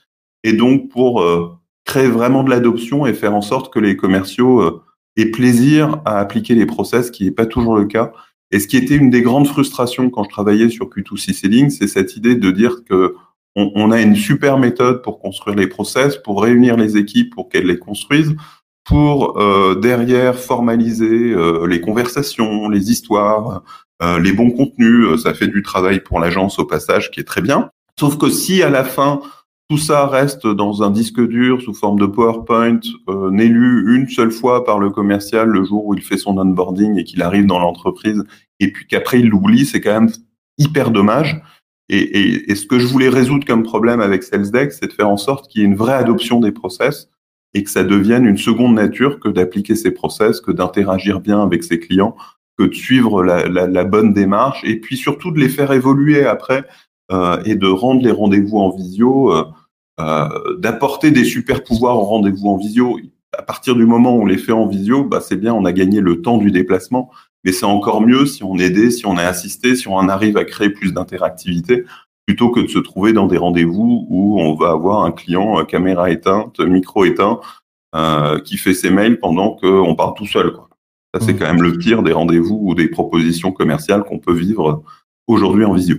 et 0.45 0.55
donc 0.55 0.89
pour 0.89 1.23
euh, 1.23 1.51
créer 1.85 2.09
vraiment 2.09 2.43
de 2.43 2.51
l'adoption 2.51 3.07
et 3.07 3.13
faire 3.13 3.35
en 3.35 3.43
sorte 3.43 3.73
que 3.73 3.79
les 3.79 3.97
commerciaux 3.97 4.61
euh, 4.61 4.83
aient 5.17 5.31
plaisir 5.31 6.01
à 6.05 6.19
appliquer 6.19 6.55
les 6.55 6.67
process, 6.67 7.09
ce 7.09 7.13
qui 7.13 7.25
n'est 7.25 7.31
pas 7.31 7.47
toujours 7.47 7.77
le 7.77 7.85
cas. 7.85 8.13
Et 8.51 8.59
ce 8.59 8.67
qui 8.67 8.77
était 8.77 8.97
une 8.97 9.11
des 9.11 9.23
grandes 9.23 9.47
frustrations 9.47 10.11
quand 10.11 10.25
je 10.25 10.31
travaillais 10.31 10.69
sur 10.69 10.87
Q2C 10.87 11.33
Selling, 11.33 11.71
c'est 11.71 11.87
cette 11.87 12.17
idée 12.17 12.35
de 12.35 12.51
dire 12.51 12.85
que 12.89 13.15
on, 13.57 13.91
a 13.91 14.01
une 14.01 14.15
super 14.15 14.59
méthode 14.59 15.03
pour 15.03 15.19
construire 15.19 15.57
les 15.57 15.67
process, 15.67 16.17
pour 16.17 16.43
réunir 16.43 16.77
les 16.77 16.97
équipes 16.97 17.35
pour 17.35 17.49
qu'elles 17.49 17.67
les 17.67 17.79
construisent, 17.79 18.37
pour 18.85 19.41
euh, 19.41 19.75
derrière 19.75 20.37
formaliser 20.37 21.33
euh, 21.33 21.67
les 21.67 21.81
conversations, 21.81 22.69
les 22.69 22.93
histoires, 22.93 23.63
euh, 24.03 24.19
les 24.19 24.33
bons 24.33 24.51
contenus. 24.51 25.07
Euh, 25.07 25.17
ça 25.19 25.35
fait 25.35 25.49
du 25.49 25.63
travail 25.63 26.01
pour 26.01 26.21
l'agence 26.21 26.59
au 26.59 26.65
passage 26.65 27.11
qui 27.11 27.21
est 27.21 27.25
très 27.25 27.43
bien. 27.43 27.71
Sauf 27.99 28.17
que 28.17 28.31
si 28.31 28.63
à 28.63 28.71
la 28.71 28.85
fin 28.85 29.21
tout 29.71 29.79
ça 29.79 30.09
reste 30.09 30.49
dans 30.49 30.83
un 30.83 30.91
disque 30.91 31.25
dur 31.25 31.63
sous 31.63 31.75
forme 31.75 32.01
de 32.01 32.07
PowerPoint, 32.07 32.81
euh, 33.09 33.31
n'est 33.31 33.47
lu 33.47 33.95
une 33.97 34.09
seule 34.09 34.33
fois 34.33 34.65
par 34.65 34.81
le 34.81 34.91
commercial 34.91 35.49
le 35.49 35.63
jour 35.63 35.87
où 35.87 35.95
il 35.95 36.03
fait 36.03 36.17
son 36.17 36.37
onboarding 36.39 36.99
et 36.99 37.05
qu'il 37.05 37.23
arrive 37.23 37.47
dans 37.47 37.61
l'entreprise, 37.61 38.25
et 38.59 38.73
puis 38.73 38.89
qu'après 38.89 39.21
il 39.21 39.29
l'oublie, 39.29 39.65
c'est 39.65 39.81
quand 39.81 39.93
même 39.93 40.11
hyper 40.59 40.91
dommage. 40.91 41.41
Et, 41.89 41.99
et, 41.99 42.51
et, 42.51 42.55
ce 42.57 42.67
que 42.67 42.81
je 42.81 42.87
voulais 42.89 43.09
résoudre 43.09 43.47
comme 43.47 43.63
problème 43.63 44.01
avec 44.01 44.25
SalesDeck, 44.25 44.73
c'est 44.73 44.89
de 44.89 44.93
faire 44.93 45.09
en 45.09 45.17
sorte 45.17 45.49
qu'il 45.49 45.61
y 45.61 45.65
ait 45.65 45.69
une 45.69 45.77
vraie 45.77 45.95
adoption 45.95 46.41
des 46.41 46.51
process 46.51 47.09
et 47.55 47.63
que 47.63 47.71
ça 47.71 47.85
devienne 47.85 48.27
une 48.27 48.39
seconde 48.39 48.75
nature 48.75 49.21
que 49.21 49.29
d'appliquer 49.29 49.77
ces 49.77 49.93
process, 49.93 50.41
que 50.41 50.51
d'interagir 50.51 51.21
bien 51.21 51.41
avec 51.45 51.63
ses 51.63 51.79
clients, 51.79 52.17
que 52.59 52.65
de 52.65 52.75
suivre 52.75 53.23
la, 53.23 53.47
la, 53.47 53.69
la, 53.69 53.85
bonne 53.85 54.13
démarche 54.15 54.65
et 54.65 54.81
puis 54.81 54.97
surtout 54.97 55.31
de 55.31 55.39
les 55.39 55.49
faire 55.49 55.71
évoluer 55.71 56.27
après 56.27 56.65
euh, 57.13 57.41
et 57.45 57.55
de 57.55 57.69
rendre 57.69 58.03
les 58.03 58.13
rendez-vous 58.13 58.59
en 58.59 58.71
visio, 58.71 59.33
euh, 59.33 59.45
d'apporter 60.59 61.11
des 61.11 61.25
super 61.25 61.63
pouvoirs 61.63 61.97
aux 61.97 62.05
rendez-vous 62.05 62.49
en 62.49 62.57
visio. 62.57 62.99
À 63.37 63.43
partir 63.43 63.75
du 63.75 63.87
moment 63.87 64.17
où 64.17 64.23
on 64.23 64.27
les 64.27 64.39
fait 64.39 64.53
en 64.53 64.67
visio, 64.67 65.05
bah 65.05 65.21
c'est 65.21 65.37
bien, 65.37 65.55
on 65.55 65.65
a 65.65 65.73
gagné 65.73 66.01
le 66.01 66.21
temps 66.21 66.39
du 66.39 66.51
déplacement, 66.51 67.11
mais 67.45 67.53
c'est 67.53 67.67
encore 67.67 68.01
mieux 68.01 68.27
si 68.27 68.43
on 68.43 68.59
est 68.59 68.65
aidé, 68.65 68.91
si 68.91 69.07
on 69.07 69.17
est 69.17 69.25
assisté, 69.25 69.77
si 69.77 69.89
on 69.89 70.09
arrive 70.09 70.37
à 70.37 70.45
créer 70.45 70.71
plus 70.71 70.93
d'interactivité 70.93 71.85
plutôt 72.31 72.51
que 72.51 72.61
de 72.61 72.69
se 72.69 72.79
trouver 72.79 73.13
dans 73.13 73.27
des 73.27 73.39
rendez-vous 73.39 74.07
où 74.09 74.41
on 74.41 74.55
va 74.55 74.71
avoir 74.71 75.05
un 75.05 75.11
client 75.11 75.59
euh, 75.59 75.65
caméra 75.65 76.11
éteinte, 76.11 76.61
micro 76.61 77.05
éteint, 77.05 77.41
euh, 77.97 78.39
qui 78.39 78.57
fait 78.57 78.73
ses 78.73 78.91
mails 78.91 79.19
pendant 79.19 79.57
qu'on 79.57 79.97
parle 79.97 80.15
tout 80.15 80.27
seul. 80.27 80.53
Quoi. 80.53 80.69
Ça, 81.13 81.27
c'est 81.27 81.33
mmh. 81.33 81.39
quand 81.39 81.47
même 81.47 81.63
le 81.63 81.77
pire 81.77 82.05
des 82.05 82.13
rendez-vous 82.13 82.57
ou 82.63 82.77
des 82.77 82.87
propositions 82.87 83.51
commerciales 83.51 84.05
qu'on 84.05 84.21
peut 84.21 84.33
vivre 84.33 84.85
aujourd'hui 85.27 85.65
en 85.65 85.73
visio. 85.73 85.97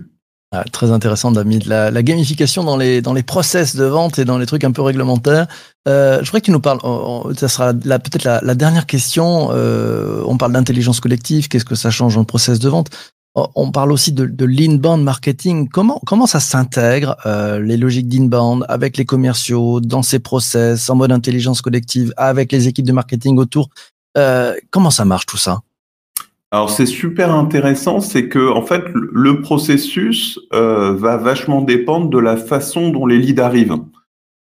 Ah, 0.54 0.66
très 0.70 0.92
intéressant, 0.92 1.32
David. 1.32 1.66
La, 1.66 2.04
gamification 2.04 2.66
dans 2.66 2.76
les, 2.76 3.02
dans 3.02 3.14
les 3.14 3.24
process 3.24 3.74
de 3.74 3.86
vente 3.86 4.20
et 4.20 4.26
dans 4.26 4.38
les 4.38 4.46
trucs 4.46 4.66
un 4.66 4.74
peu 4.74 4.82
réglementaires. 4.82 5.48
Euh, 5.88 6.20
je 6.20 6.26
voudrais 6.26 6.42
que 6.42 6.46
tu 6.46 6.52
nous 6.52 6.60
parles, 6.60 6.80
ça 7.38 7.48
sera 7.48 7.74
peut-être 7.74 8.26
la, 8.26 8.56
dernière 8.56 8.86
question. 8.86 9.48
Euh, 9.52 10.22
on 10.26 10.36
parle 10.36 10.52
d'intelligence 10.52 11.00
collective, 11.00 11.48
qu'est-ce 11.48 11.64
que 11.64 11.76
ça 11.76 11.90
change 11.90 12.16
dans 12.16 12.20
le 12.20 12.26
process 12.26 12.60
de 12.60 12.68
vente? 12.68 12.90
Oh, 13.34 13.48
on 13.56 13.72
parle 13.72 13.94
aussi 13.94 14.12
de, 14.12 14.26
de 14.26 14.44
l'inbound 14.44 15.02
marketing. 15.06 15.70
Comment, 15.70 16.02
comment 16.06 16.28
ça 16.28 16.42
s'intègre, 16.42 17.16
euh, 17.26 17.62
les 17.62 17.78
logiques 17.78 18.10
d'inbound 18.10 18.66
avec 18.68 18.98
les 18.98 19.06
commerciaux, 19.06 19.80
dans 19.80 20.04
ces 20.04 20.20
process, 20.20 20.90
en 20.90 20.96
mode 20.96 21.14
intelligence 21.14 21.62
collective, 21.62 22.14
avec 22.18 22.52
les 22.52 22.68
équipes 22.68 22.86
de 22.86 22.92
marketing 22.92 23.38
autour? 23.38 23.70
Comment 24.70 24.92
ça 24.92 25.06
marche 25.06 25.26
tout 25.26 25.38
ça? 25.38 25.62
Alors 26.52 26.70
c'est 26.70 26.86
super 26.86 27.34
intéressant, 27.34 28.02
c'est 28.02 28.28
que 28.28 28.52
en 28.52 28.62
fait 28.62 28.84
le 28.94 29.42
processus 29.42 30.40
euh, 30.54 30.94
va 30.94 31.18
vachement 31.18 31.62
dépendre 31.62 32.10
de 32.10 32.20
la 32.20 32.36
façon 32.36 32.90
dont 32.90 33.06
les 33.06 33.18
leads 33.18 33.42
arrivent. 33.42 33.78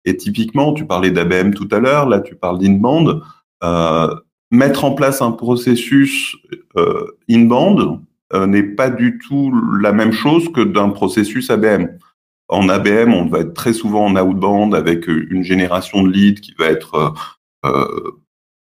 Et 0.03 0.17
typiquement, 0.17 0.73
tu 0.73 0.85
parlais 0.85 1.11
d'ABM 1.11 1.53
tout 1.53 1.69
à 1.71 1.79
l'heure, 1.79 2.09
là 2.09 2.19
tu 2.19 2.35
parles 2.35 2.59
d'inbound. 2.59 3.21
Euh, 3.63 4.13
mettre 4.51 4.83
en 4.83 4.91
place 4.91 5.21
un 5.21 5.31
processus 5.31 6.35
euh, 6.77 7.05
inbound, 7.29 7.99
euh, 8.33 8.45
n'est 8.45 8.63
pas 8.63 8.89
du 8.89 9.17
tout 9.17 9.53
la 9.79 9.93
même 9.93 10.11
chose 10.11 10.51
que 10.51 10.61
d'un 10.61 10.89
processus 10.89 11.49
ABM. 11.49 11.97
En 12.49 12.67
ABM, 12.67 13.13
on 13.13 13.25
va 13.25 13.39
être 13.39 13.53
très 13.53 13.73
souvent 13.73 14.05
en 14.05 14.15
outbound 14.15 14.75
avec 14.75 15.07
une 15.07 15.43
génération 15.43 16.03
de 16.03 16.09
leads 16.09 16.41
qui 16.41 16.53
va 16.59 16.65
être 16.65 17.13
euh, 17.65 18.11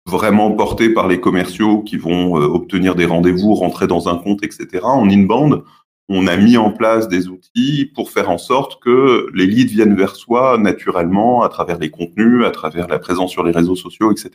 vraiment 0.07 0.51
portée 0.51 0.89
par 0.89 1.07
les 1.07 1.19
commerciaux 1.19 1.81
qui 1.81 1.97
vont 1.97 2.35
obtenir 2.35 2.95
des 2.95 3.05
rendez-vous, 3.05 3.55
rentrer 3.55 3.87
dans 3.87 4.07
un 4.07 4.17
compte, 4.17 4.43
etc. 4.43 4.81
En 4.83 5.09
inbound, 5.09 5.63
on 6.09 6.27
a 6.27 6.37
mis 6.37 6.57
en 6.57 6.71
place 6.71 7.07
des 7.07 7.27
outils 7.27 7.91
pour 7.95 8.11
faire 8.11 8.29
en 8.29 8.37
sorte 8.37 8.79
que 8.81 9.27
les 9.33 9.47
leads 9.47 9.73
viennent 9.73 9.95
vers 9.95 10.15
soi 10.15 10.57
naturellement 10.59 11.41
à 11.41 11.49
travers 11.49 11.79
les 11.79 11.89
contenus, 11.89 12.45
à 12.45 12.51
travers 12.51 12.87
la 12.87 12.99
présence 12.99 13.31
sur 13.31 13.43
les 13.43 13.51
réseaux 13.51 13.75
sociaux, 13.75 14.11
etc. 14.11 14.31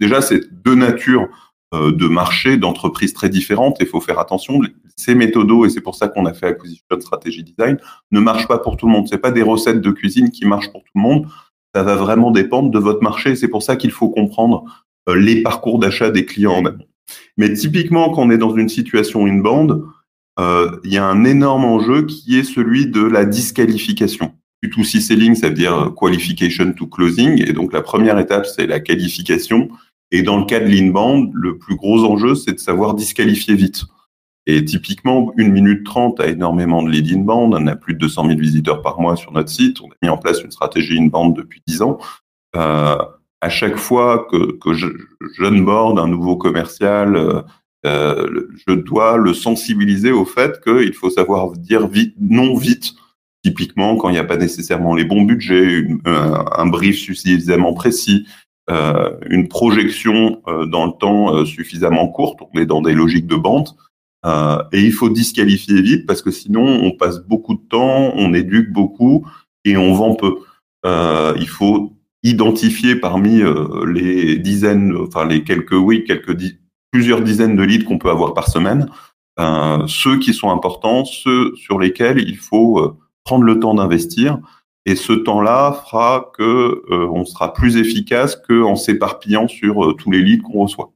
Déjà, 0.00 0.20
c'est 0.20 0.52
deux 0.52 0.74
natures 0.74 1.28
euh, 1.74 1.92
de 1.92 2.08
marché, 2.08 2.58
d'entreprises 2.58 3.14
très 3.14 3.30
différentes. 3.30 3.80
Et 3.80 3.84
il 3.84 3.88
faut 3.88 4.00
faire 4.00 4.18
attention. 4.18 4.60
Ces 4.96 5.14
méthodos, 5.14 5.64
et 5.64 5.70
c'est 5.70 5.80
pour 5.80 5.94
ça 5.94 6.08
qu'on 6.08 6.26
a 6.26 6.34
fait 6.34 6.46
Acquisition 6.46 7.00
Strategy 7.00 7.42
Design, 7.42 7.78
ne 8.10 8.20
marchent 8.20 8.46
pas 8.46 8.58
pour 8.58 8.76
tout 8.76 8.86
le 8.86 8.92
monde. 8.92 9.08
C'est 9.08 9.18
pas 9.18 9.30
des 9.30 9.42
recettes 9.42 9.80
de 9.80 9.90
cuisine 9.90 10.30
qui 10.30 10.46
marchent 10.46 10.70
pour 10.70 10.82
tout 10.82 10.92
le 10.94 11.00
monde. 11.00 11.26
Ça 11.74 11.82
va 11.82 11.96
vraiment 11.96 12.30
dépendre 12.30 12.70
de 12.70 12.78
votre 12.78 13.02
marché. 13.02 13.34
C'est 13.34 13.48
pour 13.48 13.62
ça 13.62 13.76
qu'il 13.76 13.90
faut 13.90 14.10
comprendre 14.10 14.64
euh, 14.64 14.83
les 15.08 15.42
parcours 15.42 15.78
d'achat 15.78 16.10
des 16.10 16.24
clients 16.24 16.54
en 16.54 16.64
amont. 16.64 16.86
Mais 17.36 17.52
typiquement, 17.52 18.10
quand 18.10 18.22
on 18.22 18.30
est 18.30 18.38
dans 18.38 18.56
une 18.56 18.68
situation 18.68 19.26
inbound, 19.26 19.82
euh, 20.38 20.70
il 20.84 20.92
y 20.92 20.98
a 20.98 21.06
un 21.06 21.24
énorme 21.24 21.64
enjeu 21.64 22.06
qui 22.06 22.38
est 22.38 22.44
celui 22.44 22.86
de 22.86 23.02
la 23.02 23.24
disqualification. 23.24 24.34
Q2C 24.64 25.00
selling, 25.00 25.34
ça 25.34 25.48
veut 25.48 25.54
dire 25.54 25.92
qualification 25.96 26.72
to 26.72 26.86
closing. 26.86 27.42
Et 27.46 27.52
donc, 27.52 27.72
la 27.72 27.82
première 27.82 28.18
étape, 28.18 28.46
c'est 28.46 28.66
la 28.66 28.80
qualification. 28.80 29.68
Et 30.10 30.22
dans 30.22 30.38
le 30.38 30.44
cas 30.44 30.60
de 30.60 30.66
l'inbound, 30.66 31.30
le 31.34 31.58
plus 31.58 31.76
gros 31.76 32.04
enjeu, 32.04 32.34
c'est 32.34 32.52
de 32.52 32.58
savoir 32.58 32.94
disqualifier 32.94 33.54
vite. 33.54 33.84
Et 34.46 34.64
typiquement, 34.64 35.32
une 35.36 35.52
minute 35.52 35.84
trente 35.84 36.20
a 36.20 36.26
énormément 36.26 36.82
de 36.82 36.90
lead 36.90 37.10
inbound. 37.10 37.54
On 37.54 37.66
a 37.66 37.76
plus 37.76 37.94
de 37.94 37.98
200 37.98 38.26
000 38.28 38.38
visiteurs 38.38 38.82
par 38.82 39.00
mois 39.00 39.16
sur 39.16 39.32
notre 39.32 39.48
site. 39.48 39.80
On 39.80 39.86
a 39.86 39.94
mis 40.02 40.08
en 40.08 40.18
place 40.18 40.42
une 40.42 40.50
stratégie 40.50 40.98
inbound 40.98 41.34
depuis 41.34 41.62
10 41.66 41.82
ans. 41.82 41.98
Euh, 42.56 42.96
à 43.44 43.50
chaque 43.50 43.76
fois 43.76 44.26
que, 44.30 44.52
que 44.52 44.72
je, 44.72 44.86
j'onboard 45.36 45.98
un 45.98 46.08
nouveau 46.08 46.36
commercial, 46.36 47.14
euh, 47.14 47.42
euh, 47.84 48.48
je 48.66 48.72
dois 48.72 49.18
le 49.18 49.34
sensibiliser 49.34 50.12
au 50.12 50.24
fait 50.24 50.62
qu'il 50.64 50.94
faut 50.94 51.10
savoir 51.10 51.52
dire 51.52 51.86
vite, 51.86 52.14
non 52.18 52.56
vite. 52.56 52.94
Typiquement, 53.44 53.96
quand 53.96 54.08
il 54.08 54.12
n'y 54.12 54.18
a 54.18 54.24
pas 54.24 54.38
nécessairement 54.38 54.94
les 54.94 55.04
bons 55.04 55.20
budgets, 55.20 55.86
un, 56.06 56.66
brief 56.66 56.96
suffisamment 56.96 57.74
précis, 57.74 58.26
euh, 58.70 59.10
une 59.28 59.48
projection 59.48 60.40
euh, 60.48 60.64
dans 60.64 60.86
le 60.86 60.92
temps 60.98 61.44
suffisamment 61.44 62.08
courte, 62.08 62.38
on 62.40 62.58
est 62.58 62.64
dans 62.64 62.80
des 62.80 62.94
logiques 62.94 63.26
de 63.26 63.36
bande, 63.36 63.68
et 64.72 64.80
il 64.80 64.92
faut 64.92 65.10
disqualifier 65.10 65.82
vite 65.82 66.06
parce 66.06 66.22
que 66.22 66.30
sinon 66.30 66.64
on 66.82 66.92
passe 66.92 67.18
beaucoup 67.18 67.52
de 67.52 67.68
temps, 67.68 68.14
on 68.16 68.32
éduque 68.32 68.72
beaucoup 68.72 69.26
et 69.66 69.76
on 69.76 69.92
vend 69.92 70.14
peu. 70.14 70.38
il 71.38 71.46
faut 71.46 71.94
identifier 72.24 72.96
parmi 72.96 73.42
les 73.86 74.38
dizaines, 74.38 74.96
enfin 74.96 75.26
les 75.26 75.44
quelques, 75.44 75.72
oui, 75.72 76.04
quelques 76.04 76.36
plusieurs 76.90 77.20
dizaines 77.20 77.54
de 77.54 77.62
leads 77.62 77.84
qu'on 77.84 77.98
peut 77.98 78.10
avoir 78.10 78.34
par 78.34 78.48
semaine, 78.48 78.88
ceux 79.86 80.18
qui 80.18 80.34
sont 80.34 80.50
importants, 80.50 81.04
ceux 81.04 81.54
sur 81.54 81.78
lesquels 81.78 82.18
il 82.18 82.38
faut 82.38 82.96
prendre 83.24 83.44
le 83.44 83.60
temps 83.60 83.74
d'investir 83.74 84.38
et 84.86 84.96
ce 84.96 85.12
temps-là 85.12 85.82
fera 85.84 86.30
que 86.36 86.82
euh, 86.90 87.08
on 87.10 87.24
sera 87.24 87.52
plus 87.54 87.76
efficace 87.76 88.36
qu'en 88.36 88.76
s'éparpillant 88.76 89.48
sur 89.48 89.84
euh, 89.84 89.94
tous 89.94 90.10
les 90.10 90.22
leads 90.22 90.42
qu'on 90.42 90.62
reçoit. 90.62 90.92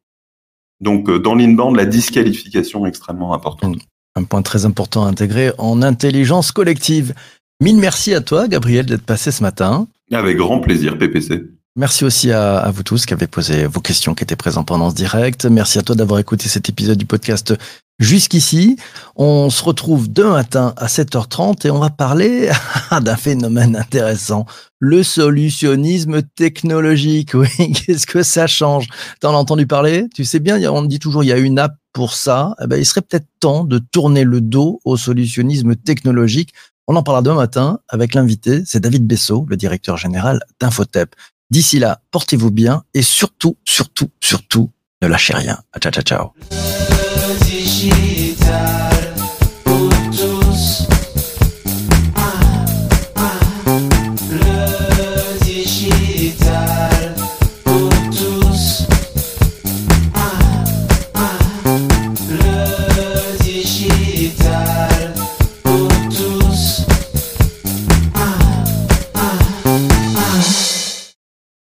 Donc 0.80 1.08
euh, 1.08 1.18
dans 1.18 1.34
l'inbound, 1.34 1.74
la 1.76 1.86
disqualification 1.86 2.84
est 2.84 2.90
extrêmement 2.90 3.32
importante. 3.32 3.78
Un 4.14 4.24
point 4.24 4.42
très 4.42 4.66
important 4.66 5.04
à 5.04 5.08
intégrer 5.08 5.52
en 5.58 5.80
intelligence 5.80 6.52
collective. 6.52 7.14
Mille 7.62 7.78
merci 7.78 8.14
à 8.14 8.20
toi, 8.20 8.46
Gabriel, 8.46 8.86
d'être 8.86 9.04
passé 9.04 9.30
ce 9.32 9.42
matin. 9.42 9.88
Avec 10.12 10.36
grand 10.36 10.60
plaisir, 10.60 10.96
PPC. 10.98 11.44
Merci 11.76 12.04
aussi 12.04 12.32
à, 12.32 12.70
vous 12.74 12.82
tous 12.82 13.06
qui 13.06 13.14
avez 13.14 13.28
posé 13.28 13.66
vos 13.66 13.80
questions, 13.80 14.14
qui 14.14 14.24
étaient 14.24 14.36
présents 14.36 14.64
pendant 14.64 14.90
ce 14.90 14.96
direct. 14.96 15.44
Merci 15.46 15.78
à 15.78 15.82
toi 15.82 15.94
d'avoir 15.94 16.18
écouté 16.18 16.48
cet 16.48 16.68
épisode 16.68 16.98
du 16.98 17.06
podcast 17.06 17.54
Jusqu'ici, 17.98 18.76
on 19.16 19.50
se 19.50 19.64
retrouve 19.64 20.12
demain 20.12 20.34
matin 20.34 20.72
à 20.76 20.86
7h30 20.86 21.66
et 21.66 21.70
on 21.72 21.80
va 21.80 21.90
parler 21.90 22.48
d'un 23.02 23.16
phénomène 23.16 23.74
intéressant, 23.74 24.46
le 24.78 25.02
solutionnisme 25.02 26.22
technologique. 26.22 27.34
Oui, 27.34 27.48
qu'est-ce 27.58 28.06
que 28.06 28.22
ça 28.22 28.46
change? 28.46 28.86
T'en 29.20 29.34
as 29.34 29.38
entendu 29.38 29.66
parler? 29.66 30.06
Tu 30.14 30.24
sais 30.24 30.38
bien, 30.38 30.60
on 30.70 30.82
dit 30.82 31.00
toujours 31.00 31.24
il 31.24 31.26
y 31.26 31.32
a 31.32 31.38
une 31.38 31.58
app 31.58 31.74
pour 31.92 32.14
ça. 32.14 32.54
Eh 32.62 32.68
ben, 32.68 32.76
il 32.76 32.86
serait 32.86 33.02
peut-être 33.02 33.26
temps 33.40 33.64
de 33.64 33.78
tourner 33.78 34.22
le 34.22 34.40
dos 34.40 34.80
au 34.84 34.96
solutionnisme 34.96 35.74
technologique. 35.74 36.54
On 36.90 36.96
en 36.96 37.02
parlera 37.02 37.20
demain 37.20 37.36
matin 37.36 37.80
avec 37.90 38.14
l'invité, 38.14 38.62
c'est 38.64 38.80
David 38.80 39.06
Bessot, 39.06 39.44
le 39.46 39.58
directeur 39.58 39.98
général 39.98 40.40
d'Infotep. 40.58 41.14
D'ici 41.50 41.78
là, 41.78 42.00
portez-vous 42.10 42.50
bien 42.50 42.82
et 42.94 43.02
surtout, 43.02 43.58
surtout, 43.66 44.10
surtout, 44.20 44.70
ne 45.02 45.08
lâchez 45.08 45.34
rien. 45.34 45.58
Ciao, 45.78 45.92
ciao, 45.92 46.02
ciao. 46.02 46.32